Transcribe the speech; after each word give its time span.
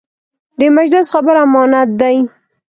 د 0.59 0.61
مجلس 0.77 1.05
خبره 1.13 1.39
امانت 1.47 1.89
دی. 2.01 2.15